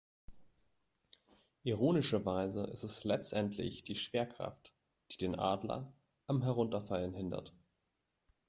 Ironischerweise 1.63 2.63
ist 2.63 2.81
es 2.83 3.03
letztendlich 3.03 3.83
die 3.83 3.93
Schwerkraft, 3.95 4.73
die 5.11 5.17
den 5.17 5.35
Adler 5.37 5.93
am 6.25 6.41
Herunterfallen 6.41 7.13
hindert. 7.13 7.53